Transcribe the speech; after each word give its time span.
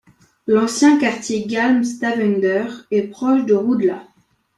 L'ancien 0.47 0.97
quartier 0.97 1.45
Gamle 1.45 1.85
Stavanger 1.85 2.65
est 2.89 3.03
proche 3.03 3.45
de 3.45 3.53
Rudlå. 3.53 3.93